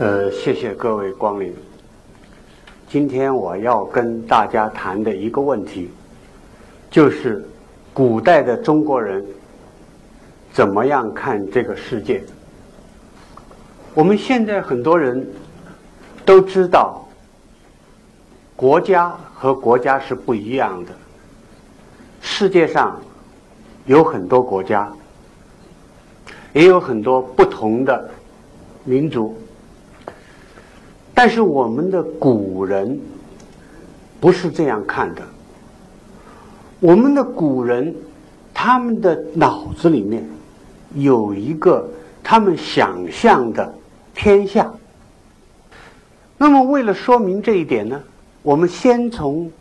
[0.00, 1.54] 呃，谢谢各位光临。
[2.88, 5.90] 今天我要跟大家谈的一个问题，
[6.90, 7.46] 就是
[7.92, 9.22] 古代的中国人
[10.54, 12.24] 怎么样看这个世界。
[13.92, 15.30] 我们现在很多人
[16.24, 17.06] 都知道，
[18.56, 20.92] 国家和国家是不一样的。
[22.22, 22.98] 世界上
[23.84, 24.90] 有很多国家，
[26.54, 28.10] 也有很多不同的
[28.82, 29.36] 民族。
[31.22, 32.98] 但是我们的古人
[34.18, 35.20] 不是这样看的。
[36.78, 37.94] 我们的古人，
[38.54, 40.26] 他们的脑子里面
[40.94, 41.86] 有一个
[42.22, 43.74] 他们想象的
[44.14, 44.72] 天下。
[46.38, 48.00] 那么，为了说明这一点呢，
[48.40, 49.52] 我们先从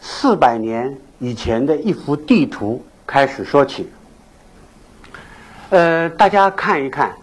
[0.00, 3.86] 四百年以前的一幅地图开始说起。
[5.68, 7.14] 呃，大家看一看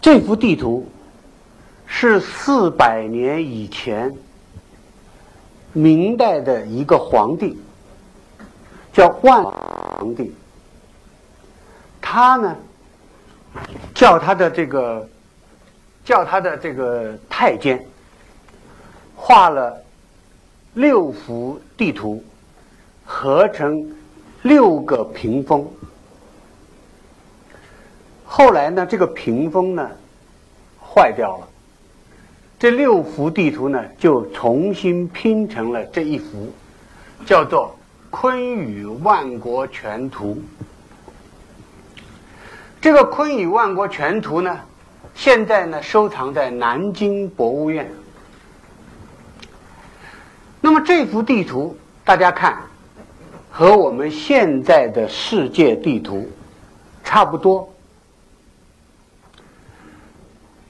[0.00, 0.88] 这幅地图。
[1.96, 4.12] 是四百年以前，
[5.72, 7.56] 明代的一个皇帝，
[8.92, 10.34] 叫万皇帝。
[12.02, 12.56] 他呢，
[13.94, 15.08] 叫他的这个，
[16.04, 17.86] 叫他的这个太监，
[19.14, 19.80] 画了
[20.74, 22.22] 六幅地图，
[23.04, 23.88] 合成
[24.42, 25.64] 六个屏风。
[28.24, 29.88] 后来呢，这个屏风呢，
[30.82, 31.48] 坏掉了。
[32.58, 36.50] 这六幅地图呢，就重新拼成了这一幅，
[37.26, 37.76] 叫做
[38.10, 40.34] 《坤宇万国全图》。
[42.80, 44.58] 这个《坤宇万国全图》呢，
[45.14, 47.90] 现在呢收藏在南京博物院。
[50.60, 52.56] 那么这幅地图，大家看，
[53.50, 56.30] 和我们现在的世界地图
[57.02, 57.68] 差不多，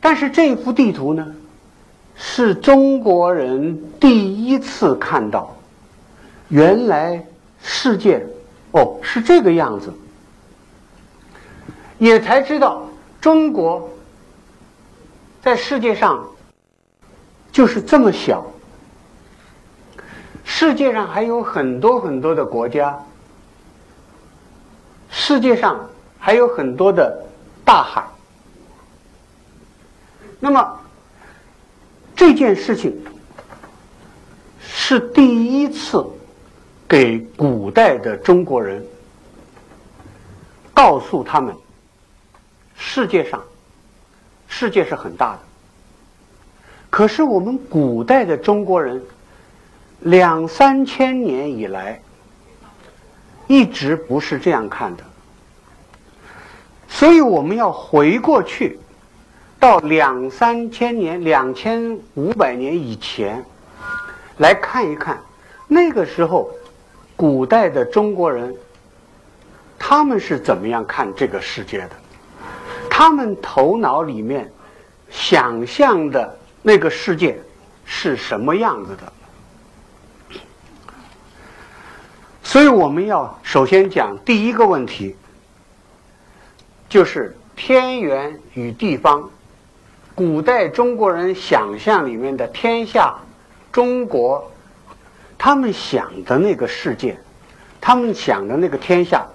[0.00, 1.34] 但是这幅地图呢？
[2.16, 5.54] 是中国人第一次看到，
[6.48, 7.24] 原来
[7.62, 8.24] 世界
[8.70, 9.92] 哦是这个样子，
[11.98, 12.88] 也才知道
[13.20, 13.90] 中国
[15.42, 16.24] 在世界上
[17.50, 18.46] 就是这么小。
[20.44, 22.96] 世界上还有很多很多的国家，
[25.10, 27.24] 世界上还有很多的
[27.64, 28.04] 大海，
[30.38, 30.80] 那么。
[32.26, 32.90] 这件事情
[34.58, 36.02] 是第一次
[36.88, 38.82] 给古代的中国人
[40.72, 41.54] 告诉他们，
[42.74, 43.44] 世界上
[44.48, 45.40] 世界是很大的。
[46.88, 49.04] 可是我们古代的中国人
[50.00, 52.00] 两三千年以来
[53.46, 55.04] 一直不是这样看的，
[56.88, 58.80] 所以我们要回过去。
[59.64, 63.42] 到两三千年、两千五百年以前，
[64.36, 65.18] 来看一看，
[65.66, 66.50] 那个时候，
[67.16, 68.54] 古代的中国人，
[69.78, 71.92] 他们是怎么样看这个世界的？
[72.90, 74.52] 他们头脑里面
[75.08, 77.40] 想象的那个世界
[77.86, 80.40] 是什么样子的？
[82.42, 85.16] 所以我们要首先讲第一个问题，
[86.86, 89.26] 就是天圆与地方。
[90.14, 93.16] 古代中国人想象里面的天下，
[93.72, 94.48] 中国，
[95.36, 97.18] 他们想的那个世界，
[97.80, 99.26] 他们想的那个天下，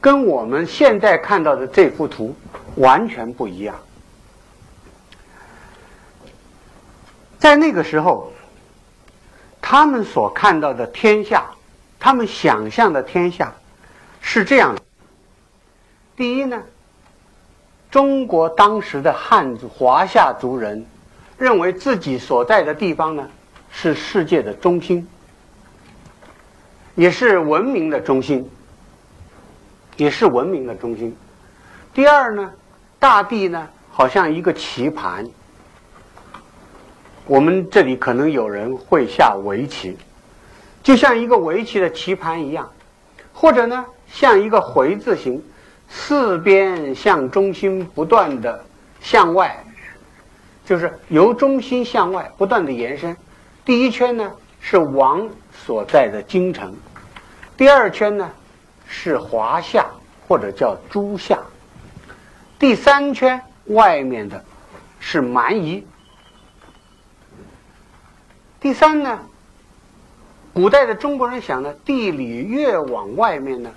[0.00, 2.34] 跟我们现在看到的这幅图
[2.76, 3.74] 完全不一样。
[7.38, 8.32] 在那个时候，
[9.60, 11.50] 他们所看到的天下，
[12.00, 13.52] 他们想象的天下
[14.22, 14.80] 是这样的。
[16.16, 16.62] 第一呢。
[17.92, 20.82] 中国当时的汉族华夏族人
[21.36, 23.28] 认为自己所在的地方呢
[23.70, 25.06] 是世界的中心，
[26.94, 28.50] 也是文明的中心，
[29.98, 31.14] 也是文明的中心。
[31.92, 32.50] 第二呢，
[32.98, 35.26] 大地呢好像一个棋盘，
[37.26, 39.98] 我们这里可能有人会下围棋，
[40.82, 42.70] 就像一个围棋的棋盘一样，
[43.34, 45.44] 或者呢像一个回字形。
[45.94, 48.64] 四边向中心不断的
[49.00, 49.62] 向外，
[50.64, 53.14] 就是由中心向外不断的延伸。
[53.64, 56.74] 第一圈呢是王所在的京城，
[57.58, 58.30] 第二圈呢
[58.88, 59.86] 是华夏
[60.26, 61.38] 或者叫诸夏，
[62.58, 64.42] 第三圈外面的
[64.98, 65.86] 是蛮夷。
[68.60, 69.20] 第三呢，
[70.54, 73.70] 古代的中国人想呢，地理越往外面呢。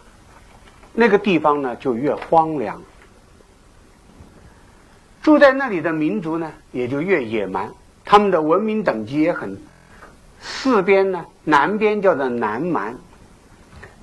[0.96, 2.82] 那个地方呢，就越荒凉。
[5.22, 7.70] 住在那里的民族呢，也就越野蛮，
[8.06, 9.58] 他们的文明等级也很。
[10.40, 12.96] 四边呢，南边叫做南蛮，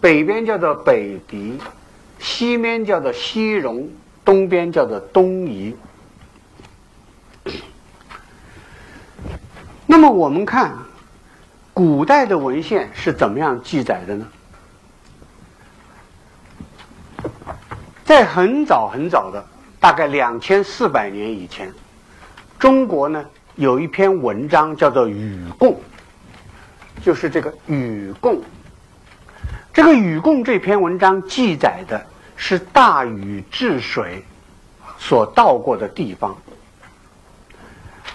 [0.01, 1.59] 北边叫做北狄，
[2.19, 3.89] 西边叫做西戎，
[4.25, 5.75] 东边叫做东夷。
[9.87, 10.77] 那么我们看
[11.73, 14.27] 古代的文献是怎么样记载的呢？
[18.05, 19.45] 在很早很早的，
[19.81, 21.73] 大概两千四百年以前，
[22.59, 23.25] 中国呢
[23.57, 25.71] 有一篇文章叫做《禹贡》。
[27.03, 28.37] 就是这个《禹贡》，
[29.73, 32.07] 这个《禹贡》这篇文章记载的
[32.37, 34.23] 是大禹治水
[34.99, 36.37] 所到过的地方。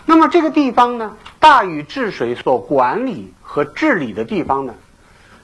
[0.06, 4.74] 那么这个地方呢，大禹治水所管理和治理的地方呢，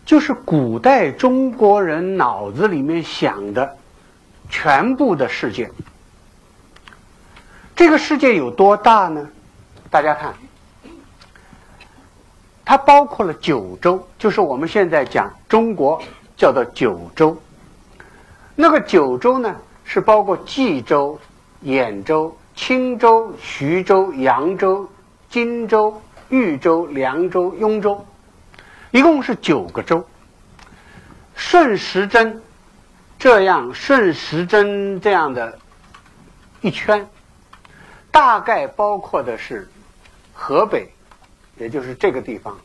[0.05, 3.75] 就是古代中国人脑子里面想的
[4.53, 5.67] 全部的世界。
[7.75, 9.27] 这个世界有多大呢？
[9.89, 10.31] 大家看。
[12.63, 15.99] 它包括了九州，就是我们现在讲中国
[16.37, 17.35] 叫做九州。
[18.55, 21.19] 那个九州呢，是包括冀州、
[21.63, 24.87] 兖州、青州、徐州、扬州、
[25.31, 28.05] 荆州、豫州、凉州、雍州，
[28.91, 30.07] 一共是九个州。
[31.35, 32.39] 顺时针
[33.23, 35.57] 这样顺时针这样的
[36.59, 37.07] 一圈，
[38.11, 39.65] 大概包括的是
[40.33, 40.91] 河北。
[41.55, 42.59] 也就是这个地方，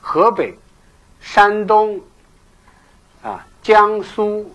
[0.00, 0.56] 河北、
[1.20, 2.00] 山东、
[3.20, 4.54] 啊江苏、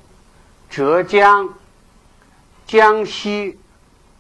[0.69, 1.53] 浙江、
[2.65, 3.59] 江西、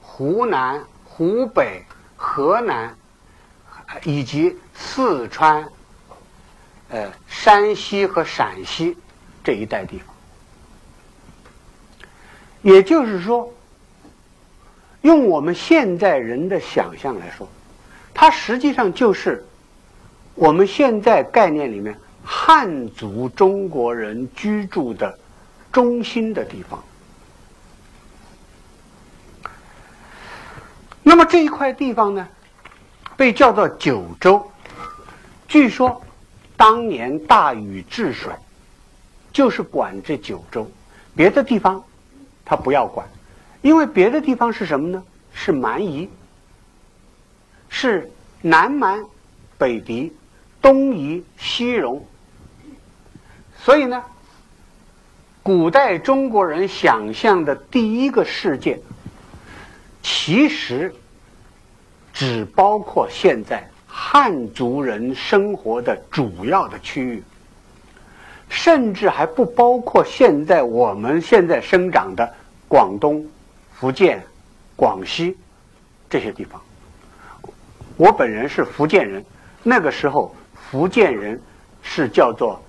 [0.01, 1.85] 湖南、湖北、
[2.17, 2.93] 河南，
[4.03, 5.65] 以及四川、
[6.89, 8.97] 呃山西和陕西
[9.41, 10.12] 这一带地方。
[12.63, 13.53] 也就是说，
[15.01, 17.47] 用我们现在人的想象来说。
[18.15, 19.43] 它实际上就是
[20.35, 25.17] 我们现在概念里面汉族中国人居住的
[25.71, 26.81] 中心的地方。
[31.01, 32.27] 那么这一块地方呢，
[33.17, 34.49] 被叫做九州。
[35.47, 36.01] 据说
[36.55, 38.31] 当年大禹治水，
[39.33, 40.69] 就是管这九州，
[41.15, 41.83] 别的地方
[42.45, 43.07] 他不要管，
[43.61, 45.03] 因为别的地方是什么呢？
[45.33, 46.09] 是蛮夷。
[47.75, 49.03] 是南蛮、
[49.57, 50.13] 北狄、
[50.61, 52.05] 东夷、西戎，
[53.57, 54.03] 所以呢，
[55.41, 58.79] 古代中国人想象的第一个世界，
[60.03, 60.93] 其实
[62.13, 67.23] 只包括现在汉族人生活的主要的区域，
[68.53, 72.31] 甚至还不包括现在我们现在生长的
[72.67, 73.25] 广东、
[73.73, 74.23] 福建、
[74.75, 75.35] 广西
[76.07, 76.61] 这些地方。
[77.97, 79.25] 我本人是福建人，
[79.63, 81.41] 那个时候福建人
[81.81, 82.61] 是叫做，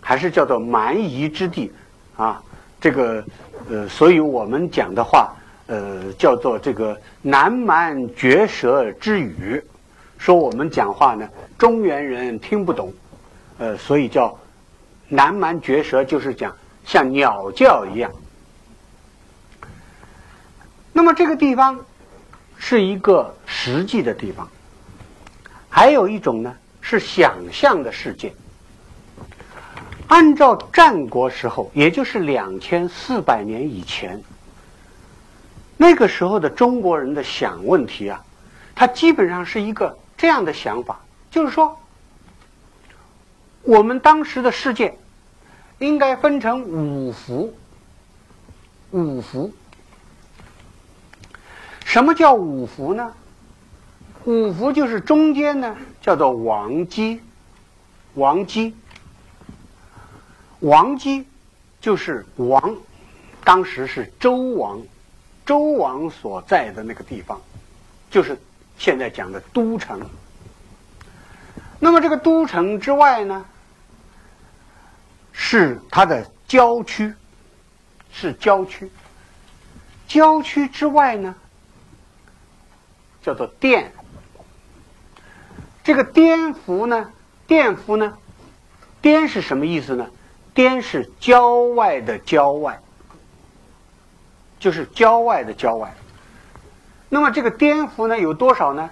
[0.00, 1.70] 还是叫做蛮夷之地，
[2.16, 2.42] 啊，
[2.80, 3.24] 这个
[3.70, 5.32] 呃，所以我们讲的话，
[5.68, 9.62] 呃，叫做这个南蛮绝舌之语，
[10.18, 12.92] 说我们讲话呢，中原人听不懂，
[13.58, 14.36] 呃，所以叫
[15.08, 18.10] 南蛮绝舌，就是讲像鸟叫一样。
[20.92, 21.78] 那么这个地方
[22.56, 24.48] 是一个实际的地方。
[25.68, 28.34] 还有一种呢，是想象的世界。
[30.08, 34.20] 按照战国时候，也就是两千四百年以前，
[35.76, 38.24] 那个时候的中国人的想问题啊，
[38.74, 40.98] 他基本上是一个这样的想法，
[41.30, 41.78] 就是说，
[43.68, 44.96] 我们当时的世界
[45.78, 47.52] 应该分成五福。
[48.92, 49.52] 五福，
[51.84, 53.12] 什么叫五福呢？
[54.24, 57.20] 五福就是中间呢，叫做王姬，
[58.14, 58.74] 王姬，
[60.60, 61.26] 王姬
[61.78, 62.74] 就是王，
[63.44, 64.80] 当时是周王，
[65.44, 67.38] 周王所在的那个地方，
[68.10, 68.34] 就是
[68.78, 70.00] 现在讲的都城。
[71.78, 73.44] 那么这个都城之外呢，
[75.40, 77.14] 是它的郊区，
[78.12, 78.90] 是郊区。
[80.08, 81.34] 郊区之外呢，
[83.22, 83.92] 叫做甸。
[85.84, 87.12] 这个颠服呢？
[87.46, 88.18] 颠服呢？
[89.00, 90.10] 颠是什么意思呢？
[90.52, 92.80] 颠是郊外的郊外，
[94.58, 95.94] 就是郊外的郊外。
[97.08, 98.90] 那么这个颠服呢有多少呢？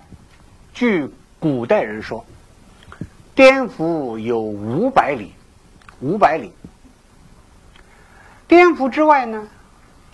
[0.72, 1.10] 据
[1.40, 2.24] 古代人说，
[3.34, 5.32] 颠服有五百里，
[6.00, 6.52] 五百里。
[8.48, 9.48] 颠服之外呢？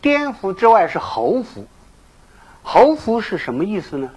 [0.00, 1.66] 颠服之外是侯服，
[2.62, 4.10] 侯服是什么意思呢？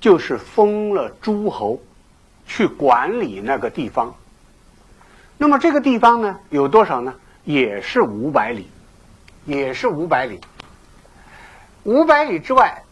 [0.00, 1.80] 就是封了诸侯，
[2.46, 4.14] 去管理那个地方。
[5.36, 7.14] 那么这个地方呢，有多少呢？
[7.44, 8.70] 也是五百里，
[9.44, 10.40] 也是五百里。
[11.82, 12.82] 五百里之外，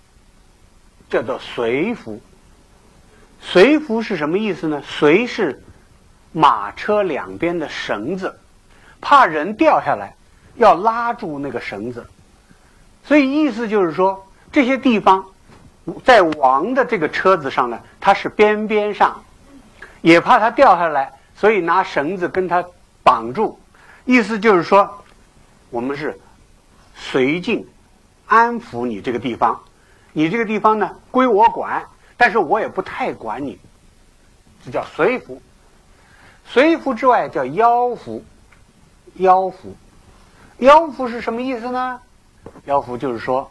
[1.09, 2.21] 叫做随服。
[3.41, 4.83] 随服是什么意思呢？
[4.85, 5.63] 随是
[6.33, 8.39] 马车两边的绳子，
[9.01, 10.15] 怕人掉下来，
[10.57, 12.07] 要拉住那个绳子。
[13.05, 15.25] 所以意思就是说，这些地方
[16.05, 19.23] 在王的这个车子上呢，它是边边上，
[20.01, 22.65] 也怕它掉下来，所以拿绳子跟它
[23.03, 23.59] 绑住。
[24.05, 25.05] 意思就是说，
[25.71, 26.19] 我们是
[26.95, 27.67] 随境
[28.27, 29.61] 安抚你这个地方，
[30.13, 31.85] 你这个地方呢归我管，
[32.17, 33.59] 但是我也不太管你，
[34.65, 35.43] 这叫随服。
[36.53, 38.23] 随服之外叫妖服，
[39.15, 39.75] 妖服，
[40.59, 41.99] 妖服是什么意思呢？
[42.67, 43.51] 妖服就是说，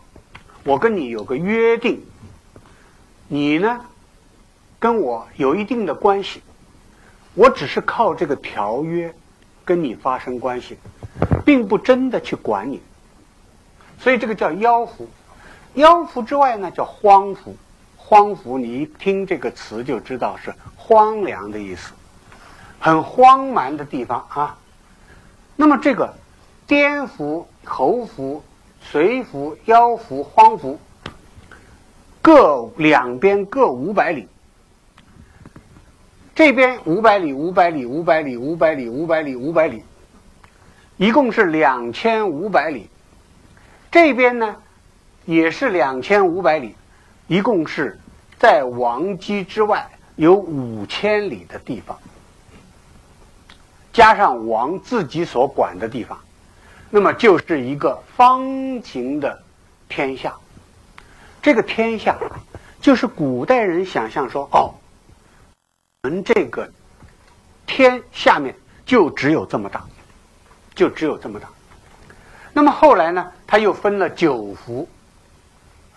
[0.64, 2.00] 我跟你有个约定，
[3.28, 3.84] 你呢
[4.78, 6.44] 跟我有一定的关系，
[7.34, 9.12] 我只是靠这个条约
[9.66, 10.78] 跟你发生关系，
[11.44, 12.80] 并不真的去管你，
[13.98, 15.10] 所以这个叫妖服。
[15.74, 17.56] 妖服之外呢叫荒服，
[17.98, 21.94] 荒服你一听这个词就知道是荒凉的意思，
[22.82, 24.58] 很荒蛮的地方啊。
[25.56, 26.14] 那么这个
[26.68, 28.44] 颠服、侯服。
[28.84, 30.80] 随服、邀服、荒服，
[32.20, 34.28] 各两边各五百里。
[36.34, 39.84] 这边五百里、五百里、五百里、五百里、五百里、五百里，
[40.98, 42.90] 一共是两千五百里。
[43.92, 44.56] 这边呢，
[45.26, 46.76] 也是两千五百里，
[47.28, 48.00] 一共是
[48.40, 51.96] 在王畿之外有五千里的地方，
[53.92, 56.18] 加上王自己所管的地方。
[56.90, 58.44] 那么就是一个方
[58.84, 59.42] 形的
[59.88, 60.36] 天下，
[61.42, 62.18] 这个天下
[62.82, 64.76] 就是古代人想象说，哦，
[66.04, 66.70] 我们这个
[67.66, 68.54] 天下面
[68.86, 69.86] 就只有这么大，
[70.76, 71.48] 就只有这么大。
[72.52, 74.90] 那么后来呢，他又分了九幅，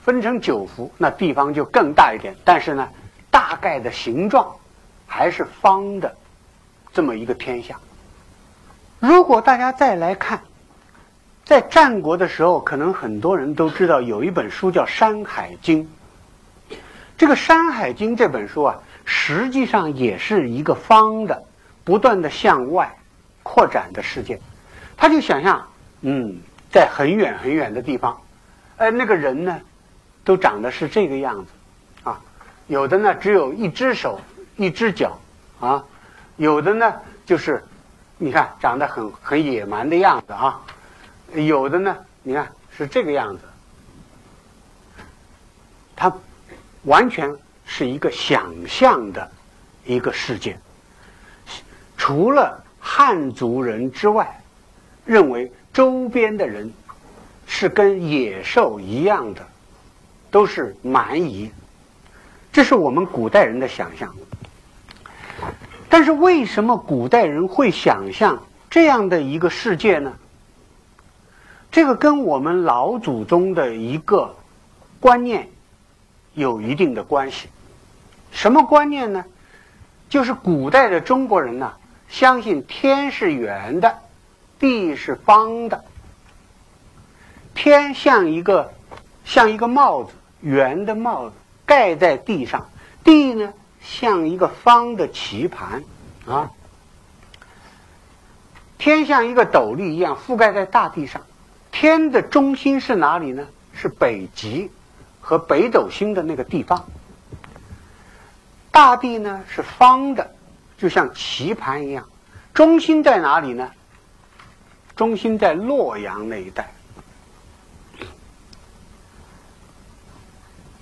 [0.05, 2.89] 分成九幅，那地方就更大一点，但是呢，
[3.33, 4.55] 大概的形状
[5.09, 6.17] 还是方的，
[6.93, 7.77] 这么一个天下。
[9.06, 10.40] 如果大家再来看。
[11.44, 15.84] 在战国的时候，可能很多人都知道有一本书叫《山海经》。
[17.18, 21.44] 这个《山海经》这本书啊，实际上也是一个方的、
[21.84, 22.96] 不断的向外
[23.42, 24.40] 扩展的世界。
[24.96, 25.68] 他就想象，
[26.00, 26.38] 嗯，
[26.73, 28.18] 在很远很远的地方，
[28.78, 29.61] 呃，那个人呢，
[30.25, 31.50] 都长得是这个样子，
[32.04, 32.18] 啊，
[32.68, 34.18] 有的呢只有一只手、
[34.56, 35.20] 一只脚，
[35.61, 35.84] 啊，
[36.37, 36.94] 有的呢
[37.26, 37.62] 就是，
[38.25, 40.59] 你看长得很很野蛮的样子啊。
[41.35, 43.43] 有的呢，你看是这个样子，
[45.95, 46.11] 它
[46.85, 49.31] 完全是一个想象的
[49.85, 50.59] 一个世界。
[51.99, 54.40] 除了汉族人之外，
[55.04, 56.73] 认为周边的人
[57.47, 59.47] 是跟野兽一样的，
[60.31, 61.52] 都是蛮夷。
[62.50, 64.14] 这是我们古代人的想象。
[65.97, 70.15] 但是为什么古代人会想象这样的一个世界呢？
[71.71, 74.35] 这个跟我们老祖宗的一个
[74.99, 75.49] 观念
[76.33, 77.49] 有一定的关系。
[78.33, 79.25] 什么观念呢？
[80.09, 81.73] 就是古代的中国人呢，
[82.09, 83.97] 相信天是圆的，
[84.59, 85.85] 地是方的。
[87.55, 88.73] 天像一个
[89.25, 90.11] 像一个帽子，
[90.41, 92.63] 圆的帽子盖在地上；
[93.05, 93.53] 地呢，
[93.85, 95.85] 像一个方的棋盘
[96.26, 96.50] 啊。
[98.79, 101.23] 天像一个斗笠一样覆盖在大地上。
[101.71, 103.47] 天的中心是哪里呢？
[103.73, 104.71] 是北极
[105.21, 106.85] 和北斗星的那个地方。
[108.71, 110.35] 大地呢是方的，
[110.79, 112.09] 就像棋盘一样。
[112.53, 113.71] 中心在哪里呢？
[114.95, 116.73] 中心在洛阳那一带，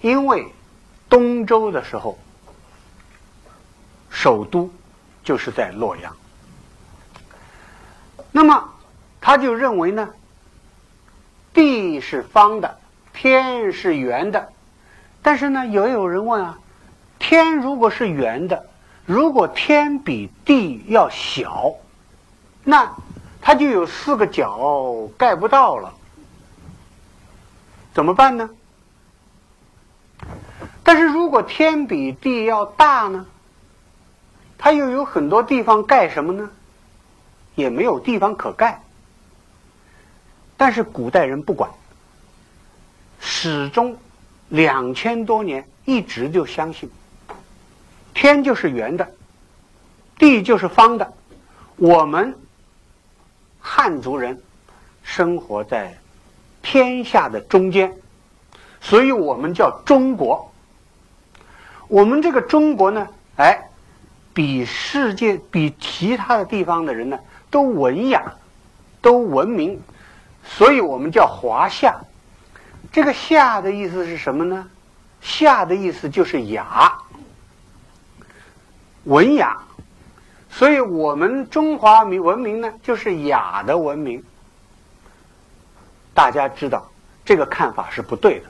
[0.02, 0.52] 因为
[1.08, 2.18] 东周的时候，
[4.22, 4.70] 首都
[5.24, 6.16] 就是在洛阳。
[8.30, 8.72] 那么
[9.20, 10.10] 他就认为呢？
[11.52, 12.78] 地是方的，
[13.12, 14.52] 天是圆的，
[15.22, 16.56] 但是呢，也有人问啊，
[17.18, 18.64] 天如果是圆的，
[19.06, 21.74] 如果天比地要小，
[22.62, 22.94] 那
[23.40, 25.92] 它就有四个角盖不到了，
[27.92, 28.48] 怎么办呢？
[30.84, 33.26] 但是如果天比地要大呢，
[34.62, 36.48] 它又有很多地方盖什么呢？
[37.56, 38.80] 也没有地方可盖。
[40.56, 41.68] 但是古代人不管，
[43.18, 43.96] 始终
[44.48, 46.88] 两千多年一直就相信，
[48.14, 49.12] 天就是圆的，
[50.16, 51.12] 地就是方的。
[51.74, 52.38] 我们
[53.58, 54.40] 汉族人
[55.02, 55.98] 生活在
[56.62, 57.92] 天下的中间，
[58.80, 60.52] 所以我们叫中国。
[61.88, 63.68] 我们这个中国呢，哎，
[64.34, 67.18] 比世界比其他的地方的人呢
[67.50, 68.32] 都文雅，
[69.00, 69.80] 都文明，
[70.44, 71.94] 所以我们叫华夏。
[72.90, 74.68] 这个“夏”的意思是什么呢
[75.20, 76.92] ？“夏”的意思就是雅，
[79.04, 79.58] 文雅。
[80.50, 84.22] 所以我们中华民文明呢，就是雅的文明。
[86.12, 86.86] 大家知道，
[87.24, 88.46] 这个看法是不对的。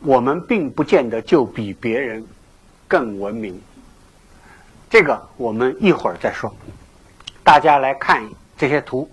[0.00, 2.26] 我们并不见得就比别人
[2.86, 3.58] 更文明，
[4.88, 6.54] 这个我们一会儿再说。
[7.42, 8.22] 大家来看
[8.56, 9.10] 这些图，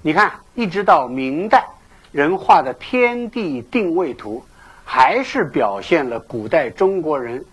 [0.00, 1.66] 你看，一直到明代
[2.12, 4.44] 人画的天地定位图，
[4.84, 7.44] 还是表现了古代中国人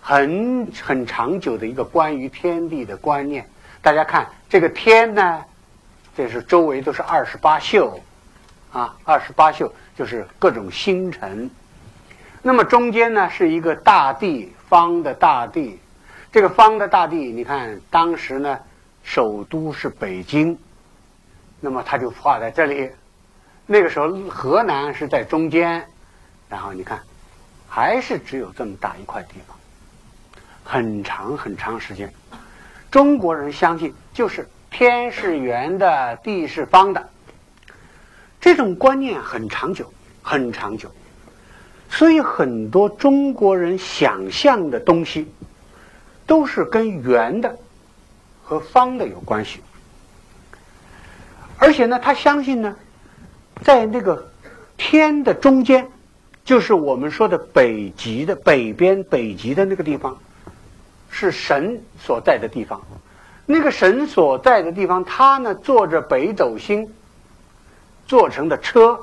[0.00, 3.46] 很很长久的一个关于天地的观念。
[3.82, 5.44] 大家看这个天呢，
[6.16, 8.00] 这是周围都是二十八宿，
[8.72, 11.48] 啊，二十八宿就是各种星辰。
[12.42, 15.78] 那么中间呢是一个大地，方的大地。
[16.30, 18.58] 这个方的大地，你看当时呢，
[19.02, 20.58] 首都是北京，
[21.60, 22.90] 那么它就画在这里。
[23.66, 25.86] 那个时候河南是在中间，
[26.48, 27.00] 然后你看，
[27.68, 29.56] 还是只有这么大一块地方，
[30.64, 32.12] 很长很长时间。
[32.90, 37.08] 中国人相信就是天是圆的，地是方的，
[38.40, 39.90] 这种观念很长久，
[40.22, 40.90] 很长久。
[41.90, 45.26] 所以，很多中国人想象的东西，
[46.28, 47.58] 都是跟圆的
[48.44, 49.60] 和方的有关系。
[51.56, 52.76] 而且呢，他相信呢，
[53.64, 54.30] 在那个
[54.76, 55.88] 天的中间，
[56.44, 60.16] 就是我们说的北极的北边，北极的那个地方，
[61.10, 62.80] 是神所在的地方。
[63.44, 66.88] 那个神所在的地方，他呢坐着北斗星
[68.06, 69.00] 做成的车。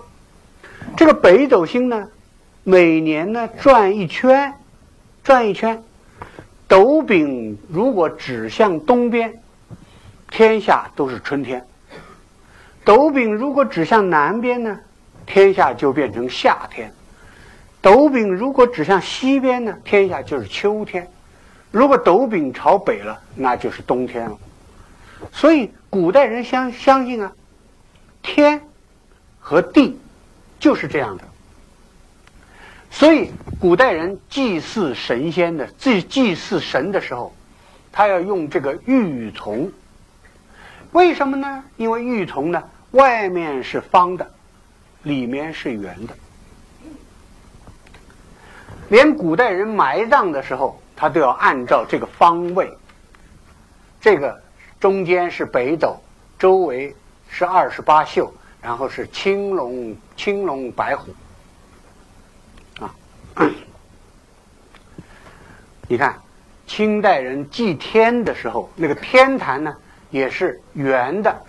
[0.96, 2.08] 这个北斗星呢？
[2.64, 4.54] 每年呢转一圈，
[5.24, 5.84] 转一圈，
[6.68, 9.34] 斗柄如果指向东边，
[10.32, 11.62] 天下都是春天；
[12.84, 14.80] 斗柄如果指向南边呢，
[15.26, 16.90] 天下就变成夏天；
[17.82, 21.04] 斗柄如果指向西边呢，天下就是秋天；
[21.70, 24.38] 如果斗柄朝北了，那就是冬天了。
[25.32, 27.32] 所以古代人相相信啊，
[28.24, 28.60] 天
[29.40, 30.00] 和地
[30.60, 31.24] 就是这样的。
[32.96, 33.30] 所以，
[33.60, 37.36] 古代人祭祀神仙的祭祭祀神的时候，
[37.92, 39.70] 他要用这个玉琮。
[40.94, 41.62] 为什么呢？
[41.76, 44.32] 因为玉琮呢，外面是方的，
[45.04, 46.16] 里面是圆的。
[48.88, 52.72] 连古代人埋葬的时候，他都要按照这个方位。
[54.00, 54.42] 这个
[54.80, 55.98] 中间是北斗，
[56.40, 56.96] 周围
[57.28, 61.14] 是二十八宿，然后是青龙、青龙、白虎。
[65.88, 66.20] 你看，
[66.66, 69.76] 清代人祭天的时候，那个天坛呢，
[70.10, 71.46] 也是圆的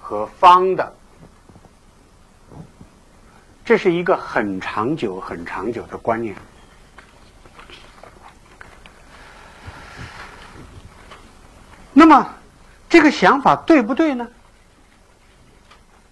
[0.00, 0.96] 和方的。
[3.64, 6.34] 这是一个很长久、很长久的观念。
[11.92, 12.34] 那么，
[12.90, 14.26] 这个想法对不对呢？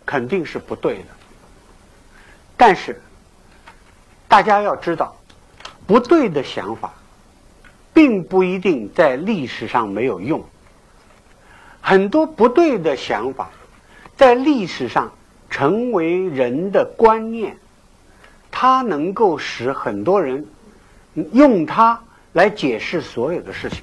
[0.06, 1.08] 肯定是不对的。
[2.56, 3.02] 但是，
[4.30, 5.14] 大家要知道，
[5.86, 6.94] 不对的想法。
[7.92, 10.42] 并不一定在历史上没有用。
[11.80, 13.50] 很多不对的想法，
[14.16, 15.12] 在历史上
[15.50, 17.58] 成为人的观念，
[18.50, 20.46] 它能够使很多人
[21.32, 22.00] 用它
[22.32, 23.82] 来解释所有的事情。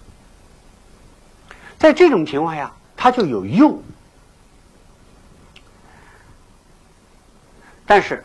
[1.78, 3.84] 在这种情况下，它就有用。
[7.86, 8.24] 但是，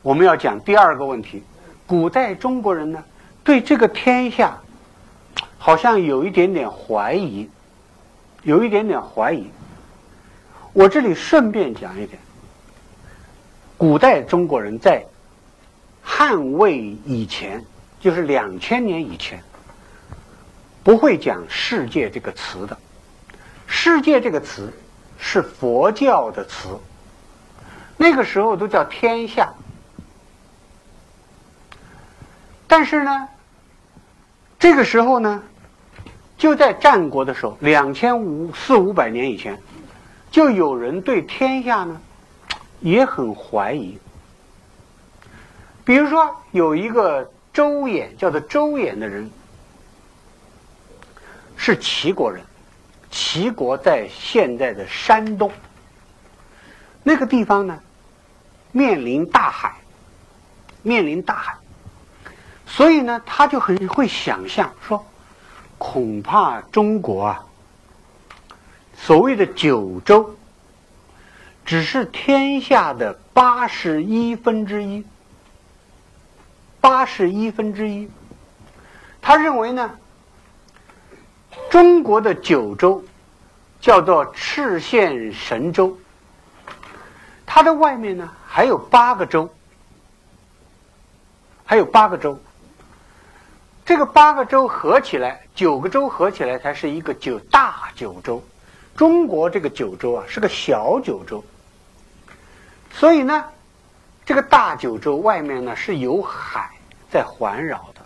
[0.00, 1.42] 我们要讲第二个问题：
[1.88, 3.02] 古代中国人呢，
[3.42, 4.56] 对这个天下。
[5.60, 7.50] 好像有一点点怀疑，
[8.42, 9.50] 有一点点怀疑。
[10.72, 12.18] 我这里顺便讲一点：
[13.76, 15.04] 古代中国人在
[16.00, 17.62] 汉魏以前，
[18.00, 19.42] 就是两千年以前，
[20.84, 22.78] 不会讲“世界”这个词的。
[23.66, 24.72] “世界”这个词
[25.18, 26.68] 是佛教的词，
[27.96, 29.52] 那个时候都叫天下。
[32.68, 33.28] 但是呢？
[34.58, 35.42] 这个时候呢，
[36.36, 39.58] 就在战国的时候，两千五四五百年以前，
[40.30, 42.00] 就有人对天下呢
[42.80, 43.96] 也很怀疑。
[45.84, 49.30] 比如说有一个周衍，叫做周衍的人，
[51.56, 52.44] 是齐国人，
[53.10, 55.50] 齐国在现在的山东。
[57.02, 57.78] 那个地方呢，
[58.72, 59.76] 面临大海，
[60.82, 61.54] 面临大海，
[62.68, 65.04] 所以呢，他就很会想象说，
[65.78, 67.44] 恐怕中国啊，
[68.94, 70.36] 所谓的九州，
[71.64, 75.04] 只是天下的八十一分之一，
[76.80, 78.08] 八十一分之一。
[79.20, 79.90] 他认为呢，
[81.70, 83.02] 中国的九州
[83.80, 85.98] 叫做赤县神州。
[87.46, 89.50] 它的外面呢还有八个州，
[91.64, 92.38] 还有八个州。
[93.88, 98.44] 这个八个州合起来，九个州合起来才是一个九大九州。
[98.94, 101.42] 中国这个九州啊是个小九州，
[102.92, 103.42] 所以呢，
[104.26, 106.70] 这个大九州外面呢是有海
[107.10, 108.02] 在环绕的。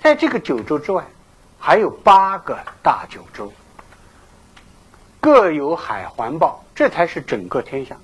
[0.00, 1.06] 在这个九州之外，
[1.56, 3.52] 还有八个大九州，
[5.20, 6.64] 各有海环抱。
[6.74, 7.96] 这才是整个天下，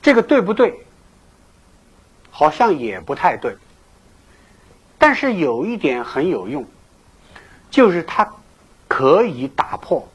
[0.00, 0.86] 这个对不对？
[2.30, 3.56] 好像也不太对。
[5.10, 6.66] 但是有一点很有用，
[7.70, 8.30] 就是它
[8.86, 10.06] 可以打破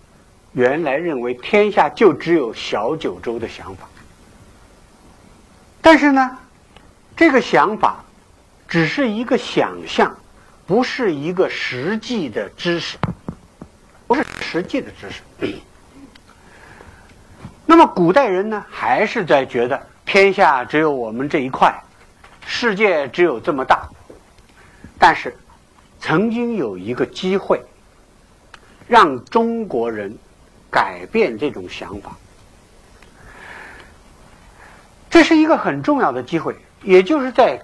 [0.51, 3.87] 原来认为天下就只有小九州的想法。
[5.81, 6.37] 但是呢，
[7.17, 8.03] 这个想法
[8.67, 10.15] 只是一个想象，
[10.67, 12.95] 不是一个实际的知识，
[14.05, 15.23] 不是实际的知识。
[17.65, 21.75] 那么古代人呢，还是在觉得天下只有我们这一块，
[22.45, 23.89] 世界只有这么大。
[24.99, 25.35] 但是，
[25.99, 27.61] 曾经有一个机会，
[28.87, 30.17] 让中国人
[30.71, 32.15] 改变这种想法。
[35.09, 37.61] 这是一个很重要的机会，也就是在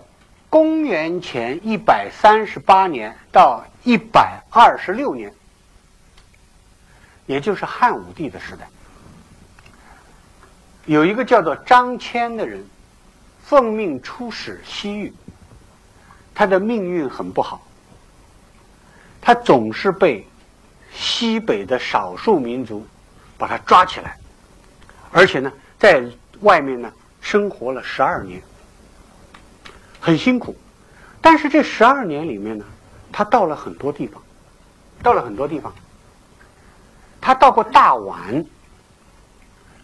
[0.50, 5.34] 公元前一百三十八年到一百二十六年，
[7.26, 8.68] 也就是汉武帝的时代。
[10.86, 12.66] 有一个叫做张骞的人，
[13.44, 15.14] 奉命出使西域，
[16.40, 17.62] 他的命运很不好，
[19.20, 20.26] 他总是被
[20.90, 22.88] 西北的少数民族
[23.38, 24.18] 把他抓起来，
[25.12, 26.02] 而且呢，在
[26.40, 28.42] 外面呢生活了十二年，
[30.00, 30.56] 很辛苦。
[31.20, 32.64] 但是这十二年里面呢，
[33.12, 34.24] 他到了很多地方，
[35.04, 35.76] 到了很多地方，
[37.20, 38.46] 他到过大宛，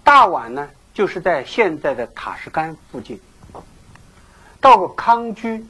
[0.06, 0.66] 大宛呢。
[0.94, 3.20] 就是在现在的塔什干附近，
[4.62, 5.62] 到过康居，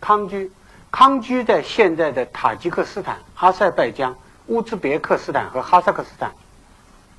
[0.00, 0.50] 康居，
[0.90, 6.32] 康居在现在的塔吉克斯坦、哈塞拜疆、乌兹别克斯坦和哈萨克斯坦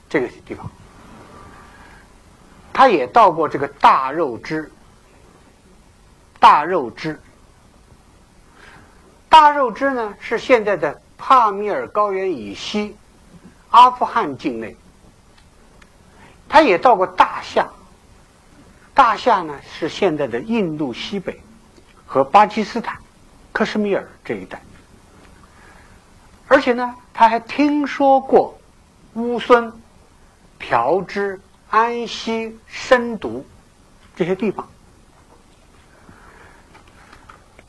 [0.09, 0.69] 这个地方，
[2.73, 4.71] 他也到过这个大肉支，
[6.39, 7.19] 大肉支，
[9.27, 12.95] 大肉支呢是现在的帕米尔高原以西，
[13.69, 14.75] 阿富汗境内。
[16.49, 17.67] 他也到过大夏，
[18.93, 21.41] 大夏呢是现在的印度西北
[22.07, 22.97] 和巴基斯坦、
[23.51, 24.59] 克什米尔这一带，
[26.47, 28.57] 而且呢，他还听说过
[29.13, 29.71] 乌孙、
[30.57, 31.39] 朴支、
[31.69, 33.45] 安息、深毒
[34.15, 34.67] 这些地方。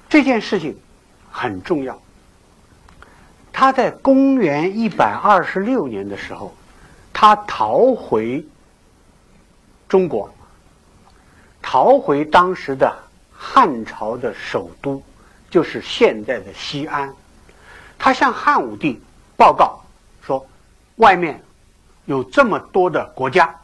[0.09, 0.79] 这件事情
[1.31, 2.01] 很重要。
[3.53, 6.55] 他在公元一百二十六年的时候，
[7.13, 8.47] 他逃回。
[9.89, 10.31] 中国
[11.63, 12.95] 逃回当时的
[13.41, 15.01] 汉朝的首都，
[15.49, 17.15] 就是现在的西安。
[17.97, 19.01] 他向汉武帝
[19.37, 19.81] 报告
[20.21, 20.45] 说
[20.97, 21.41] ：“外面
[22.05, 23.55] 有这么多的国家，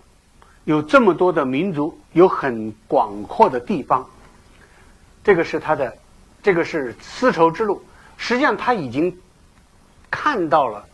[0.63, 4.09] 有这么多的民族，有很广阔的地方。
[5.25, 5.93] 这个是他的，
[6.41, 7.85] 这个是丝绸之路。
[8.17, 9.21] 实际上他已经
[10.09, 10.87] 看到了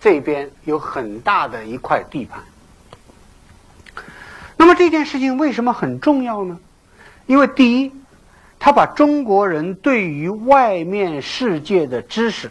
[0.00, 2.42] 这边有很大的一块地盘。”
[4.56, 6.58] 那么这件事情为什么很重要呢？
[7.26, 7.92] 因为第一，
[8.58, 12.50] 他把中国人对于外面世界的知识，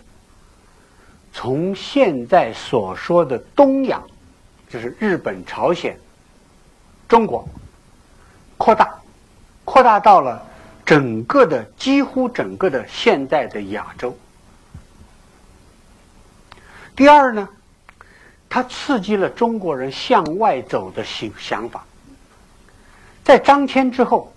[1.31, 4.01] 从现在所说的东亚，
[4.69, 5.97] 就是日本、朝鲜、
[7.07, 7.47] 中国，
[8.57, 8.93] 扩大，
[9.63, 10.45] 扩大到了
[10.85, 14.15] 整个的几乎整个的现在的亚洲。
[16.95, 17.47] 第二呢，
[18.49, 21.85] 它刺激了中国人向外走的想想法。
[23.23, 24.31] 在张骞之后，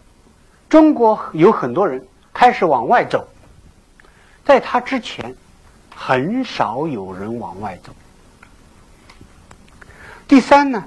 [0.68, 3.26] 中国有很多人开始往外走。
[4.44, 5.35] 在他之前，
[5.94, 7.92] 很少有人往外走。
[10.26, 10.85] 第三呢，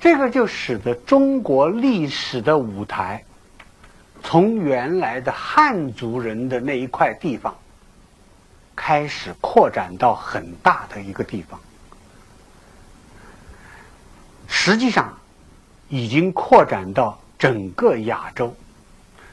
[0.00, 3.24] 这个就使得中国历史的舞台，
[4.22, 7.54] 从原来的汉族人的那一块地方，
[8.74, 11.58] 开始扩展到很大的一个地方。
[14.48, 15.16] 实际上，
[15.88, 18.54] 已经扩展到整个亚洲，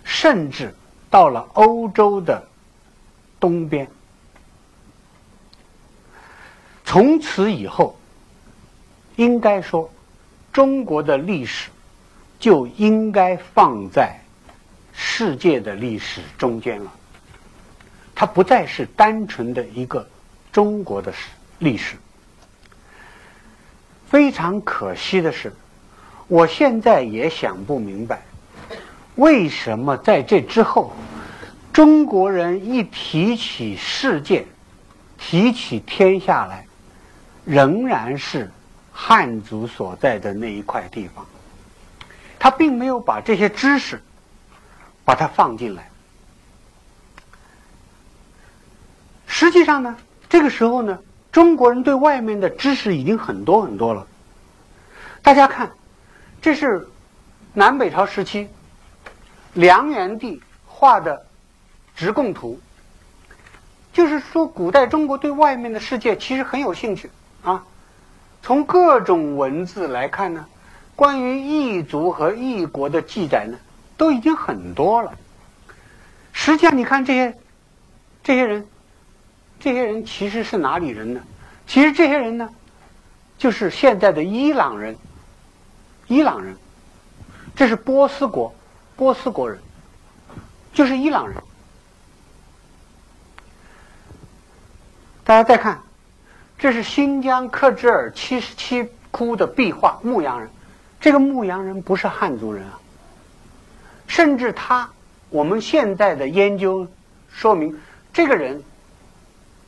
[0.03, 0.73] 甚至
[1.09, 2.45] 到了欧洲的
[3.39, 3.87] 东边。
[6.85, 7.97] 从此以后，
[9.15, 9.89] 应该说，
[10.51, 11.69] 中国的历史
[12.39, 14.19] 就应该放在
[14.93, 16.91] 世界的历史中间了。
[18.13, 20.07] 它不再是单纯的一个
[20.51, 21.95] 中国的史历史。
[24.05, 25.51] 非常可惜的是，
[26.27, 28.21] 我现在也想不明白，
[29.15, 30.93] 为什么在这之后，
[31.71, 34.45] 中国人一提起世界，
[35.17, 36.65] 提起天下来。
[37.45, 38.49] 仍然是
[38.93, 41.25] 汉族所在的那一块地方，
[42.39, 44.01] 他并没有把这些知识
[45.03, 45.89] 把它放进来。
[49.27, 49.97] 实际上呢，
[50.29, 50.97] 这个时候呢，
[51.33, 54.07] 中国人对外面的知识已经很多很多了。
[55.21, 55.69] 大家看，
[56.43, 56.85] 这是
[57.53, 58.49] 南北朝时期
[59.53, 61.25] 梁元帝画的
[61.95, 62.59] 直贡图，
[63.93, 67.09] 就是说，古代中国对外面的世界其实很有兴趣。
[67.43, 67.63] 啊，
[68.41, 70.45] 从各种文字来看呢，
[70.97, 73.57] 关于异族和异国的记载呢，
[73.95, 75.13] 都已经很多了。
[76.33, 77.37] 实际上，你看这些
[78.21, 78.67] 这些人，
[79.61, 81.21] 这些人其实是哪里人呢？
[81.65, 82.49] 其实这些人呢，
[83.37, 84.93] 就是现在的伊朗人。
[86.07, 86.55] 伊朗人，
[87.55, 88.53] 这是波斯国，
[88.95, 89.59] 波斯国人，
[90.73, 91.37] 就是伊朗人。
[95.23, 95.81] 大家再看。
[96.55, 100.49] 这是新疆克孜尔七十七窟的壁画，牧羊人。
[101.01, 102.79] 这个牧羊人不是汉族人啊，
[104.07, 104.89] 甚至他，
[105.29, 106.87] 我们现在的研究
[107.29, 107.77] 说明，
[108.13, 108.63] 这个人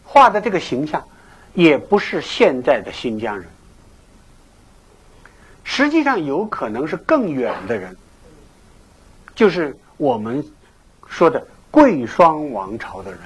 [0.06, 1.06] 画的这个形象，
[1.54, 3.46] 也不是现在的新疆人。
[5.66, 7.98] 实际上，有可能是更远的人，
[9.36, 10.46] 就是我们
[11.08, 13.20] 说的贵霜王朝的人。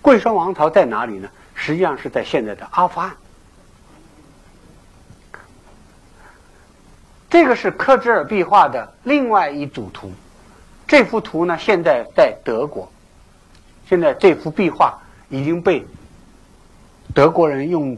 [0.00, 1.28] 贵霜王朝在哪里呢？
[1.54, 3.10] 实际上是在现在的阿富汗。
[7.28, 10.12] 这个是克孜尔壁画的另外一组图，
[10.86, 12.90] 这幅图呢现在在德国，
[13.88, 14.98] 现在这幅壁画
[15.28, 15.86] 已经被
[17.14, 17.96] 德国人用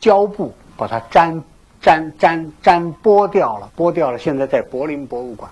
[0.00, 1.42] 胶布把它粘
[1.88, 4.18] 粘粘粘剥掉了，剥掉了。
[4.18, 5.50] 现在在柏林博物馆，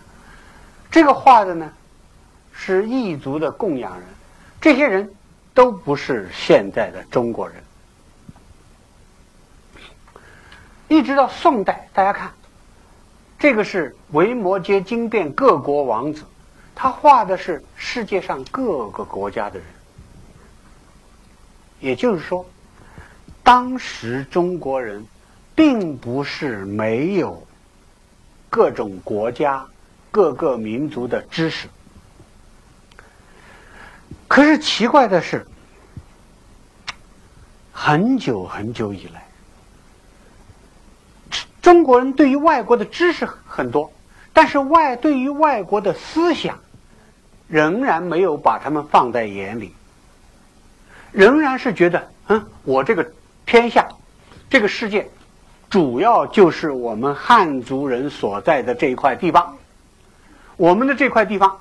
[0.90, 1.72] 这个画的呢
[2.52, 4.04] 是异族的供养人，
[4.60, 5.10] 这些人。
[5.56, 7.56] 都不是现在的中国人。
[10.86, 12.30] 一直到宋代，大家看，
[13.38, 16.24] 这个是维摩诘经变各国王子，
[16.74, 19.66] 他画的是世界上各个国家的人。
[21.80, 22.44] 也就是说，
[23.42, 25.02] 当时中国人
[25.56, 27.44] 并不是没有
[28.48, 29.66] 各种国家、
[30.12, 31.66] 各个民族的知识。
[34.28, 35.46] 可是奇怪的是，
[37.72, 39.26] 很久很久以来，
[41.62, 43.90] 中国人对于外国的知识很多，
[44.32, 46.58] 但是外对于外国的思想，
[47.48, 49.72] 仍然没有把他们放在眼里，
[51.12, 53.10] 仍然是觉得，嗯，我这个
[53.46, 53.88] 天下，
[54.50, 55.08] 这个世界，
[55.68, 59.56] 主要就是我们汉族人所在的这一块地方，
[60.56, 61.58] 我们的这块地方。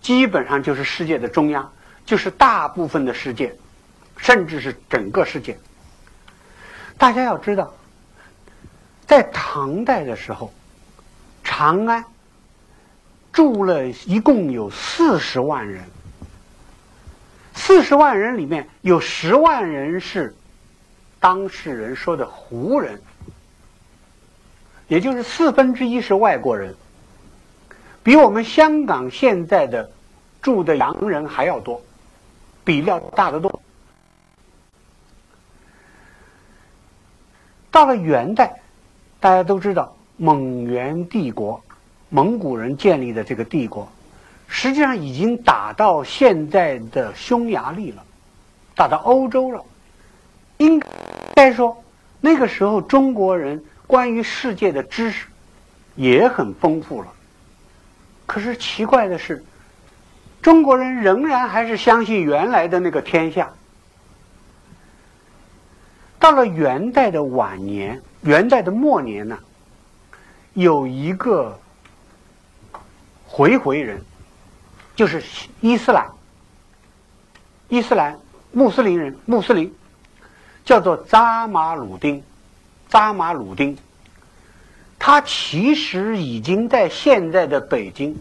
[0.00, 1.70] 基本上就是世界的中央，
[2.04, 3.54] 就是大部分的世界，
[4.16, 5.56] 甚至是整个世界。
[6.98, 7.72] 大家要知道，
[9.06, 10.52] 在唐代的时候，
[11.44, 12.04] 长安
[13.32, 15.84] 住了一共有四十万人，
[17.54, 20.34] 四十万人里面有十万人是
[21.22, 23.00] 当事人说的胡人，
[24.88, 26.74] 也就是四分之一是外国人。
[28.02, 29.88] 比我们香港现在的
[30.40, 31.80] 住的洋人还要多，
[32.64, 33.62] 比例大得多。
[37.70, 38.60] 到了元代，
[39.20, 41.62] 大家都知道蒙元帝国，
[42.08, 43.88] 蒙古人建立的这个帝国，
[44.48, 48.04] 实际上已经打到现在的匈牙利了，
[48.74, 49.64] 打到欧洲了。
[50.58, 50.80] 应
[51.42, 51.82] 该说，
[52.20, 55.26] 那个时候中国人关于世界的知识
[55.96, 57.08] 也很丰富了。
[58.26, 59.44] 可是奇怪的是，
[60.40, 63.52] 中国人仍然还是相信原来的那个天下。
[66.20, 69.36] 到了元代的晚年，元代的末年呢，
[70.52, 71.58] 有一个
[73.26, 74.00] 回回人，
[74.94, 75.20] 就是
[75.60, 76.08] 伊斯兰、
[77.68, 78.16] 伊斯兰
[78.52, 79.74] 穆斯林人、穆斯林，
[80.64, 82.22] 叫做扎马鲁丁，
[82.88, 83.76] 扎马鲁丁。
[84.98, 88.16] 他其实已经在现在的北京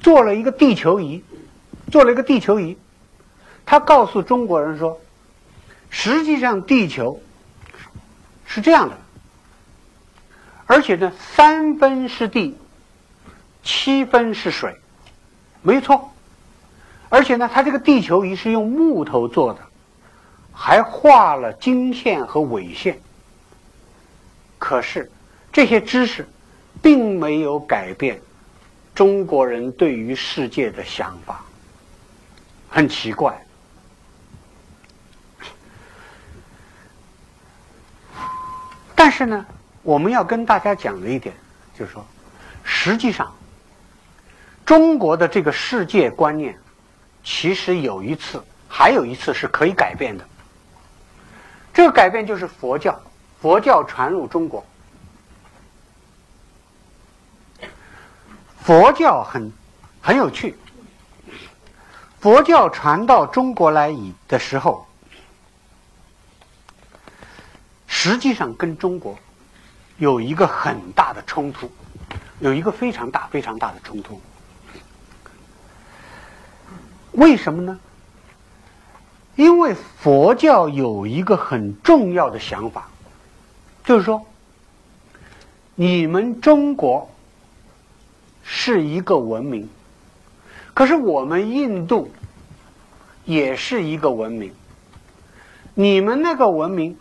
[0.00, 1.22] 做了一个地球仪，
[1.90, 2.76] 做了一个地球仪。
[3.64, 5.00] 他告诉中国人说，
[5.88, 7.22] 实际上地球
[8.44, 8.96] 是这样的，
[10.66, 12.56] 而且呢，三分是地，
[13.62, 14.76] 七分是水，
[15.62, 16.12] 没错。
[17.08, 19.60] 而且呢，他这个地球仪是用木头做的，
[20.52, 23.00] 还画了经线和纬线。
[24.58, 25.10] 可是。
[25.54, 26.26] 这些知识
[26.80, 28.18] 并没有改变
[28.94, 31.44] 中国人对于世界的想法，
[32.70, 33.38] 很奇怪。
[38.94, 39.44] 但是呢，
[39.82, 41.34] 我们要跟大家讲的一点
[41.78, 42.02] 就是说，
[42.64, 43.30] 实际上
[44.64, 46.58] 中国的这个世界观念，
[47.22, 50.26] 其实有一次，还有一次是可以改变的。
[51.72, 53.00] 这个改变就是佛教，
[53.40, 54.64] 佛教传入中国。
[58.62, 59.52] 佛教很
[60.00, 60.56] 很有趣。
[62.20, 64.86] 佛教传到中国来以的时候，
[67.88, 69.18] 实际上跟中国
[69.96, 71.68] 有一个很大的冲突，
[72.38, 74.20] 有一个非常大、非常大的冲突。
[77.12, 77.80] 为什么呢？
[79.36, 82.88] 因为佛教有一个很重要的想法，
[83.84, 84.24] 就是说，
[85.74, 87.08] 你们中国。
[88.44, 89.68] 是一个文明，
[90.74, 92.10] 可是我们印度
[93.24, 94.52] 也是一个文明。
[95.74, 96.98] 你们那个文明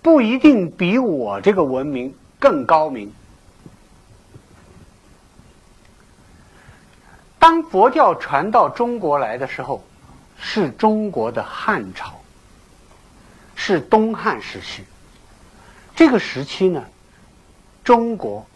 [0.00, 3.12] 不一定比我这个文明更高明。
[7.40, 9.82] 当佛教传到中国来的时候，
[10.40, 12.20] 是中国的汉朝，
[13.54, 14.84] 是东汉时期。
[15.94, 16.84] 这个时期呢，
[17.84, 18.46] 中国。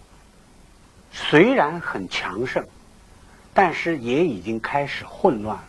[1.15, 2.67] 虽然很强盛，
[3.53, 5.65] 但是也已经开始混乱了。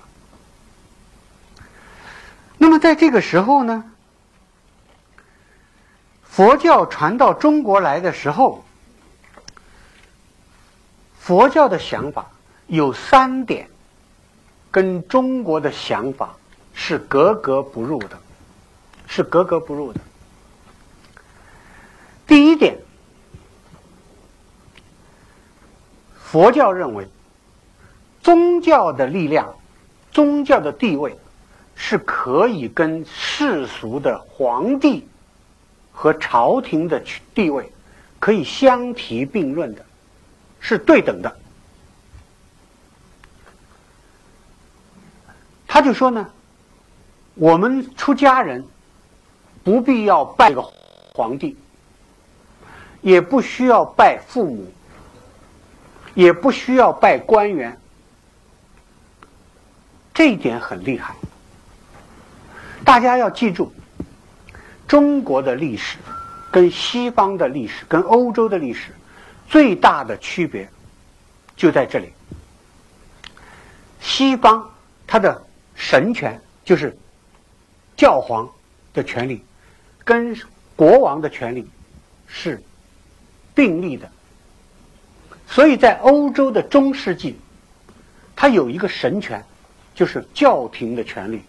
[2.58, 3.84] 那么在这个时候呢，
[6.24, 8.64] 佛教传到中国来的时候，
[11.20, 12.32] 佛教的想法
[12.68, 13.70] 有三点，
[14.74, 16.36] 跟中国的想法
[16.74, 18.18] 是格格不入的，
[19.06, 20.02] 是格格不入的。
[22.26, 22.76] 第一点。
[26.18, 27.08] 佛教认为，
[28.24, 29.56] 宗教的力量、
[30.12, 31.16] 宗教的地位
[31.76, 35.08] 是可以跟世俗的皇帝
[35.92, 37.00] 和朝廷的
[37.36, 37.72] 地位
[38.18, 39.86] 可以相提并论的，
[40.60, 41.38] 是对等的。
[45.74, 46.30] 他就说呢，
[47.34, 48.64] 我们出家人
[49.64, 50.62] 不必要拜个
[51.16, 51.58] 皇帝，
[53.02, 54.72] 也不需要拜父母。
[56.14, 57.76] 也不需要拜官员，
[60.14, 61.16] 这一点很厉害。
[62.86, 63.74] 大家要记住，
[64.88, 65.98] 中国的历史
[66.52, 68.94] 跟西方的历史、跟欧洲的历史
[69.50, 70.70] 最大的区别
[71.56, 72.14] 就在这里。
[74.00, 74.70] 西方
[75.08, 75.44] 它的
[75.76, 76.96] 神权就是
[77.96, 78.50] 教皇
[78.94, 79.44] 的权利，
[80.04, 80.36] 跟
[80.76, 81.68] 国王的权利
[82.28, 82.62] 是
[83.54, 84.10] 并立的。
[85.48, 87.38] 所以在欧洲的中世纪，
[88.36, 89.44] 它有一个神权，
[89.94, 91.42] 就是教廷的权利，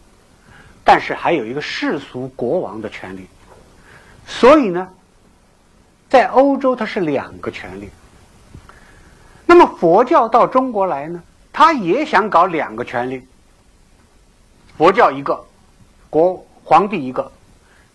[0.84, 3.26] 但是还有一个世俗国王的权利。
[4.26, 4.88] 所以呢，
[6.08, 7.88] 在欧洲它是两个权利。
[9.46, 13.22] 那么佛教到中国来呢，他也想搞两个权利。
[14.76, 15.44] 佛教一个，
[16.10, 17.30] 国皇帝一个，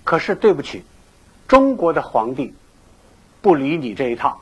[0.04, 0.84] 可是对不起，
[1.48, 2.54] 中国的皇帝
[3.42, 4.40] 不理你这一套。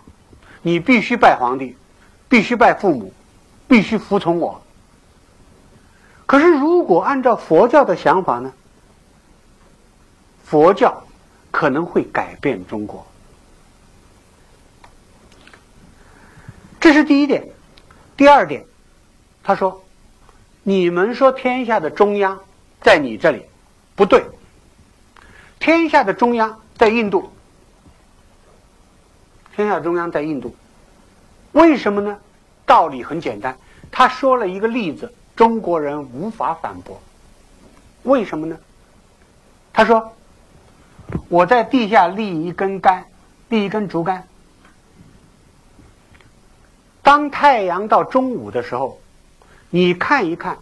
[0.61, 1.75] 你必须拜皇帝，
[2.27, 3.13] 必须拜父母，
[3.67, 4.61] 必须服从我。
[6.25, 8.51] 可是，如果按照佛教的想法呢？
[10.43, 11.03] 佛教
[11.51, 13.05] 可能会改变中国。
[16.79, 17.47] 这是第一点。
[18.15, 18.65] 第二点，
[19.43, 19.83] 他说
[20.69, 22.41] ：“你们说天下的中央
[22.81, 23.45] 在你这里，
[23.95, 24.25] 不对。
[25.59, 27.31] 天下的中央在印度。”
[29.55, 30.53] 天下中央在印度，
[31.53, 32.19] 为什么呢？
[32.65, 33.57] 道理很简单，
[33.89, 37.01] 他说了一个例子，中国人无法反驳。
[38.03, 38.57] 为什么呢？
[39.71, 40.11] 他说
[41.29, 43.05] ：“我在地下立一根杆，
[43.47, 44.27] 立一根竹竿，
[47.01, 48.99] 当太阳到中午的时候，
[49.69, 50.57] 你看一看，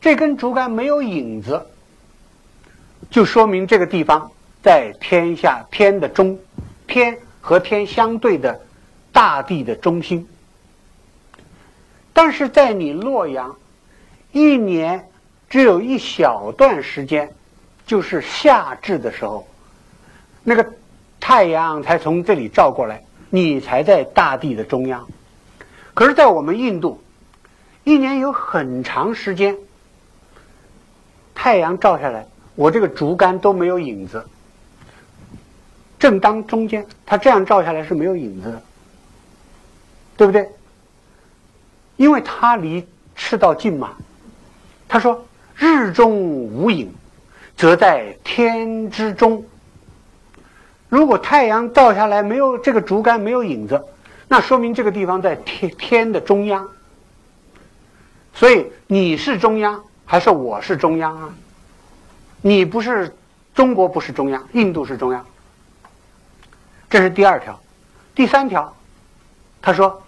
[0.00, 1.66] 这根竹竿没有影子，
[3.10, 4.30] 就说明这个地方
[4.62, 6.38] 在天下天的中，
[6.86, 8.60] 天和天相对的
[9.12, 10.26] 大地的中心。
[12.12, 13.56] 但是在你洛阳，
[14.32, 15.08] 一年
[15.48, 17.32] 只有一小段时间，
[17.86, 19.46] 就是夏至的时候，
[20.42, 20.72] 那个
[21.20, 25.06] 太阳才从这里照过来，你才在大地的中央。
[25.94, 27.01] 可是，在我们印度，
[27.84, 29.56] 一年有很长时间，
[31.34, 34.24] 太阳照下来，我这个竹竿都没有影子，
[35.98, 38.62] 正当中间，它这样照下来是没有影子的，
[40.16, 40.48] 对不对？
[41.96, 43.96] 因为它离赤道近嘛。
[44.88, 45.24] 他说
[45.56, 46.92] ：“日中无影，
[47.56, 49.42] 则在天之中。
[50.88, 53.82] 如果太阳照下来没有这个竹竿没有影子。”
[54.28, 56.68] 那说明这个地方在天天的中央，
[58.34, 61.34] 所以你是中央还是我是中央啊？
[62.40, 63.14] 你不是
[63.54, 65.24] 中国不是中央，印度是中央。
[66.90, 67.60] 这是第二条，
[68.14, 68.74] 第三条，
[69.60, 70.02] 他说，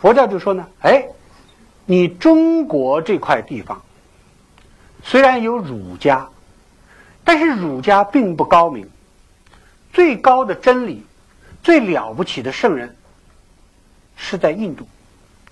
[0.00, 1.06] 佛教就说呢，哎，
[1.86, 3.80] 你中国这块地方
[5.02, 6.28] 虽然有儒家，
[7.24, 8.88] 但是儒家并不高明，
[9.92, 11.04] 最高的真理。
[11.60, 12.96] 最了不起的圣人
[14.16, 14.88] 是在印度，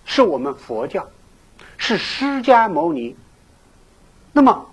[0.07, 1.07] 是我们佛教，
[1.77, 3.15] 是释迦牟尼。
[4.33, 4.67] 那么，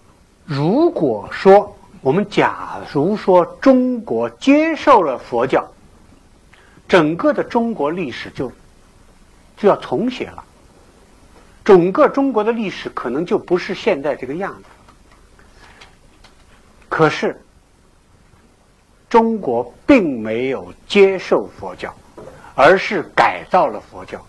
[0.45, 5.67] 如果说我们假如说中国接受了佛教，
[6.87, 8.49] 整个的中国历史就
[9.57, 10.41] 就要重写了，
[11.65, 14.63] 整个中国的历史可能就不是现在这个样子。
[16.87, 17.37] 可是。
[19.09, 21.93] 中国并没有接受佛教，
[22.55, 24.19] 而是改造了佛教。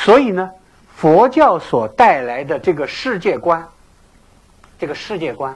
[0.00, 0.48] 所以呢，
[0.96, 3.68] 佛教所带来的这个世界观，
[4.78, 5.54] 这个世界观，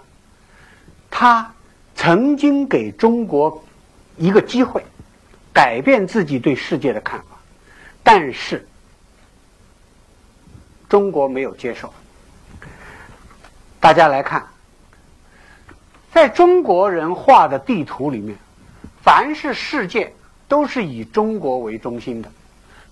[1.10, 1.50] 它
[1.94, 3.64] 曾经给中国
[4.16, 4.84] 一个机会，
[5.54, 7.26] 改变自己对世界的看法，
[8.02, 8.66] 但是
[10.88, 11.90] 中国没有接受。
[13.80, 14.44] 大家来看。
[16.12, 18.36] 在中国人画的地图里面，
[19.02, 20.12] 凡是世界
[20.46, 22.30] 都是以中国为中心的，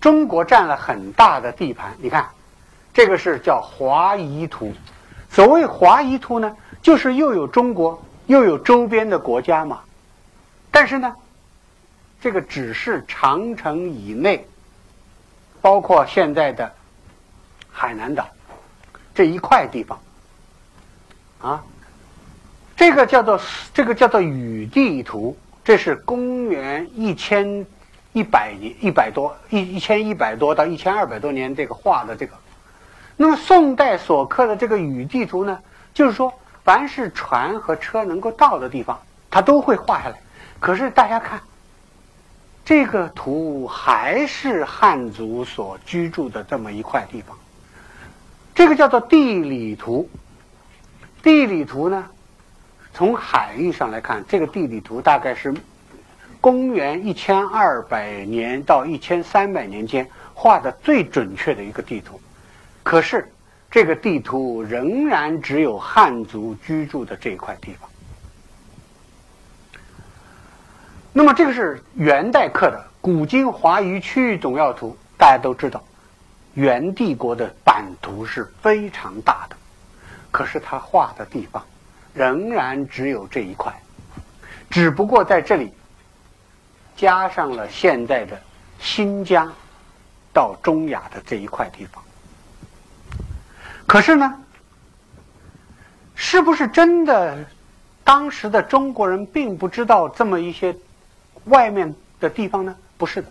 [0.00, 1.92] 中国占了很大的地盘。
[1.98, 2.26] 你看，
[2.94, 4.72] 这个是叫华夷图。
[5.28, 9.80] 所谓华夷图呢，就是又有中国，又有周边的国家嘛。
[10.70, 11.14] 但是呢，
[12.20, 14.46] 这个只是长城以内，
[15.60, 16.72] 包括现在的
[17.70, 18.28] 海南岛
[19.14, 20.00] 这一块地方，
[21.40, 21.62] 啊。
[22.76, 23.38] 这个叫做
[23.74, 27.66] 这个叫做雨地图，这是公元一千
[28.12, 32.34] 一百年一百多一一千一百多到一千二百多年这个画的这个。
[33.16, 35.58] 那么宋代所刻的这个雨地图呢，
[35.92, 36.32] 就是说
[36.64, 39.00] 凡是船和车能够到的地方，
[39.30, 40.20] 它都会画下来。
[40.58, 41.40] 可是大家看，
[42.64, 47.36] 这个图还是汉族所居住的这么一块地方。
[48.54, 50.08] 这个叫做地理图，
[51.22, 52.06] 地理图呢？
[52.92, 55.54] 从海域上来看，这个地理图大概是
[56.40, 62.20] 公元一千二百年到一千三百年间画的最准确的一个地图。
[62.82, 63.30] 可是，
[63.70, 67.88] 这个地图仍然只有汉族居住的这一块地方。
[71.12, 75.82] 那么，这个是元代刻的《古今华夷区域总要图》，大家都知道，
[76.54, 79.56] 元帝国的版图是非常大的，
[80.30, 81.62] 可是他画的地方。
[82.12, 83.72] 仍然只有这一块，
[84.68, 85.72] 只不过在这里
[87.00, 88.38] 加上了现在的
[88.78, 89.50] 新疆
[90.34, 92.04] 到中亚的这一块地方。
[93.86, 94.38] 可是呢，
[96.14, 97.42] 是不是真的？
[98.04, 100.76] 当时的中国人并不知道这么一些
[101.44, 102.76] 外面的地方呢？
[102.98, 103.28] 不是的，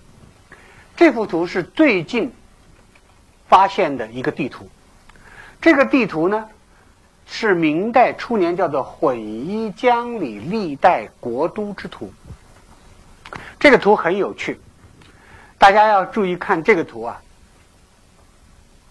[0.97, 2.33] 这幅图是最近
[3.47, 4.67] 发现的一个地图。
[5.61, 6.49] 这个地图呢？
[7.27, 12.07] 是明代初年叫做《混一江里历代国都之图》。
[13.59, 14.59] 这个图很有趣，
[15.57, 17.21] 大家要注意看这个图啊。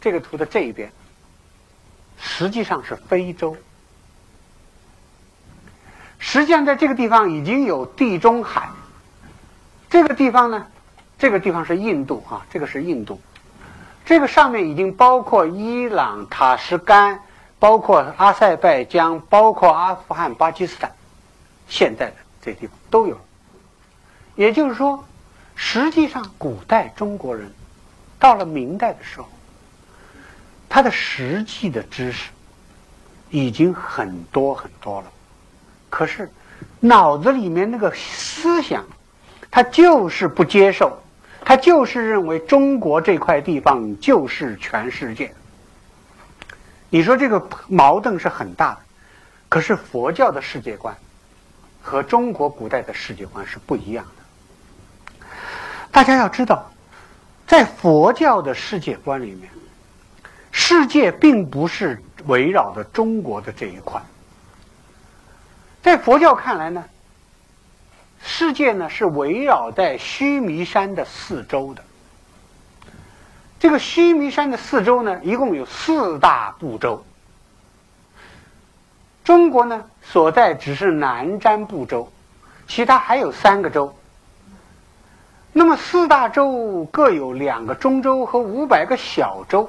[0.01, 0.93] 这个图的这一边，
[2.19, 3.57] 实际上是非洲。
[6.19, 8.69] 实际上，在这个地方已经有地中海。
[9.91, 10.67] 这个地方呢，
[11.19, 13.21] 这个地方是印度啊，这个是印度。
[14.05, 17.21] 这个上面已经包括伊朗、塔什干。
[17.61, 20.93] 包括阿塞拜疆，包括阿富汗、巴基斯坦，
[21.67, 23.19] 现在的这地方都有。
[24.39, 25.05] 也就是说，
[25.57, 27.53] 实际上，古代中国人
[28.21, 29.29] 到了明代的时候，
[30.69, 32.31] 他的实际的知识
[33.31, 35.11] 已经很多很多了，
[35.91, 36.31] 可是
[36.79, 38.87] 脑子里面那个思想，
[39.51, 40.97] 他就是不接受，
[41.45, 45.35] 他就是认为中国这块地方就是全世界。
[46.91, 48.81] 你说这个矛盾是很大的，
[49.49, 50.97] 可是佛教的世界观
[51.83, 54.13] 和中国古代的世界观是不一样的。
[55.99, 56.71] 大家要知道，
[57.45, 59.51] 在佛教的世界观里面，
[60.53, 64.01] 世界并不是围绕着中国的这一块。
[65.83, 66.85] 在佛教看来呢，
[68.23, 71.83] 世界呢是围绕在须弥山的四周的。
[73.59, 77.05] 这个须弥山的四周呢，一共有四大部洲。
[79.25, 82.09] 中国呢所在只是南瞻部洲，
[82.69, 83.93] 其他还有三个洲。
[85.59, 89.69] 那么四大洲各有两个中洲和五百个小洲，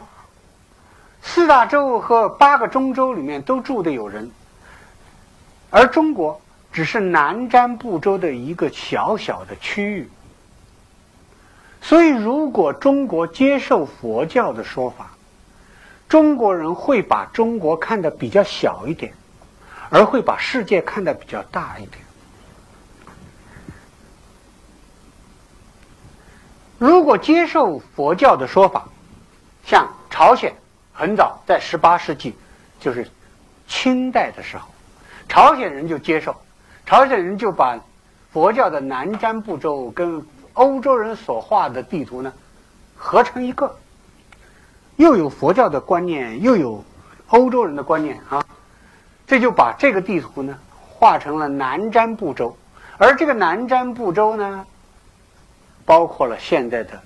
[1.24, 4.30] 四大洲和八个中洲里面都住的有人，
[5.72, 6.40] 而中国
[6.72, 10.08] 只是南瞻部洲的一个小小的区域。
[11.82, 15.10] 所以，如果中国接受佛教的说法，
[16.08, 19.12] 中国人会把中国看得比较小一点，
[19.90, 21.98] 而会把世界看得比较大一点。
[26.80, 28.88] 如果接受佛教的说法，
[29.66, 30.56] 像朝鲜，
[30.94, 32.34] 很早在十八世纪，
[32.80, 33.06] 就是
[33.68, 34.66] 清代的时候，
[35.28, 36.34] 朝鲜人就接受，
[36.86, 37.78] 朝鲜人就把
[38.32, 42.32] 佛教的南瞻部洲跟欧洲人所画的地图呢
[42.96, 43.76] 合成一个，
[44.96, 46.82] 又有佛教的观念，又有
[47.28, 48.42] 欧洲人的观念啊，
[49.28, 50.58] 这就把这个地图呢
[50.88, 52.56] 画成了南瞻部洲，
[52.98, 54.66] 而这个南瞻部洲呢。
[55.90, 57.02] 包括了现在的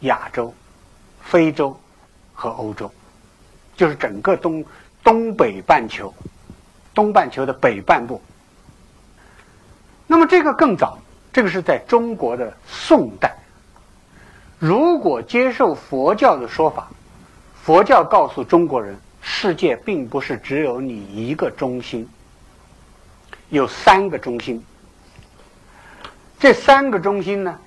[0.00, 0.52] 亚洲、
[1.22, 1.74] 非洲
[2.34, 2.92] 和欧洲，
[3.74, 4.62] 就是整个东
[5.02, 6.12] 东北半球，
[6.92, 8.20] 东半球的北半部。
[10.06, 10.98] 那么这个更早，
[11.32, 13.34] 这个是在中国的宋代。
[14.58, 16.90] 如果接受佛教的说法，
[17.62, 22.06] 佛教告诉中国人，世界并不是只有你一个中心，
[23.48, 24.62] 有三个中心。
[26.38, 27.58] 这三个中心呢？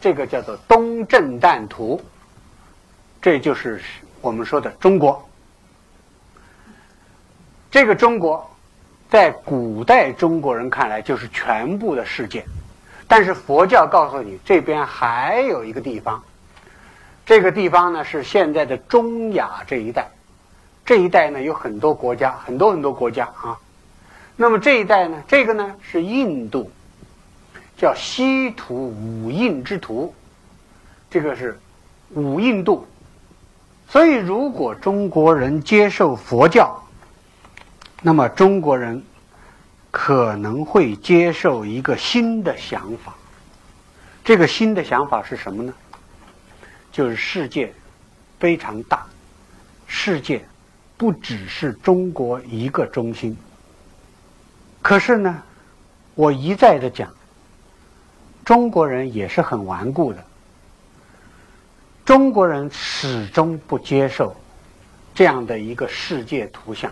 [0.00, 2.00] 这个叫做东正旦图，
[3.20, 3.80] 这就是
[4.20, 5.28] 我们说的中国。
[7.70, 8.48] 这个中国，
[9.10, 12.44] 在古代中国人看来就是全部的世界，
[13.06, 16.22] 但是佛教告诉你，这边还有一个地方，
[17.26, 20.08] 这个地方呢是现在的中亚这一带，
[20.86, 23.58] 这一带呢有很多国家，很多很多国家啊。
[24.36, 26.70] 那么这一带呢，这个呢是印度。
[27.78, 30.12] 叫西土五印之土，
[31.08, 31.56] 这个是
[32.10, 32.84] 五印度。
[33.88, 36.76] 所以，如果中国人接受佛教，
[38.02, 39.00] 那么中国人
[39.92, 43.14] 可能会接受一个新的想法。
[44.24, 45.72] 这个新的想法是什么呢？
[46.90, 47.72] 就是世界
[48.40, 49.06] 非常大，
[49.86, 50.44] 世界
[50.96, 53.36] 不只是中国一个中心。
[54.82, 55.42] 可是呢，
[56.16, 57.08] 我一再的讲。
[58.48, 60.24] 中国人也是很顽固的，
[62.02, 64.34] 中国人始终不接受
[65.14, 66.90] 这样的一个世界图像，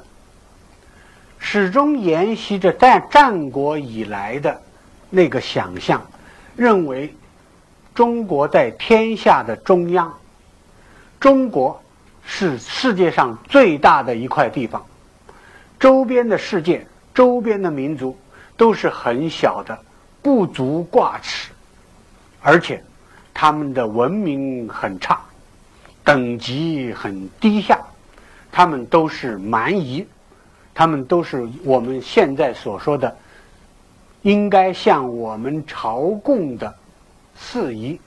[1.38, 4.60] 始终沿袭着在战国以来的
[5.08, 6.06] 那个想象，
[6.54, 7.14] 认为
[7.94, 10.12] 中国在天下的中央，
[11.18, 11.82] 中国
[12.22, 14.84] 是世界上最大的一块地方，
[15.80, 18.14] 周边的世界、周边的民族
[18.58, 19.85] 都是很小的。
[20.26, 21.52] 不足挂齿，
[22.42, 22.82] 而且
[23.32, 25.20] 他们的文明很差，
[26.02, 27.78] 等级很低下，
[28.50, 30.04] 他们都是蛮夷，
[30.74, 33.16] 他们都是我们现在所说的
[34.22, 36.74] 应该向我们朝贡的
[37.36, 38.00] 四夷。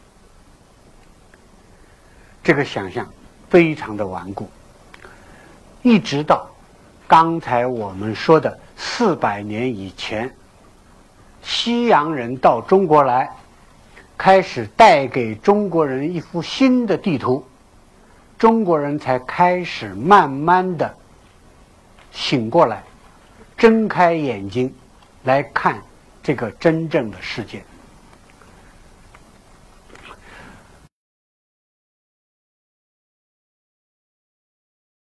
[2.43, 3.07] 这个想象
[3.49, 4.49] 非常的顽固，
[5.83, 6.49] 一直到
[7.07, 10.29] 刚才我们说的四百年以前。
[11.41, 13.29] 西洋人到中国来，
[14.17, 17.45] 开始带给中国人一幅新的地图，
[18.37, 20.95] 中国人才开始慢慢的
[22.11, 22.83] 醒过来，
[23.57, 24.73] 睁开眼睛
[25.23, 25.81] 来看
[26.21, 27.63] 这个真正的世界。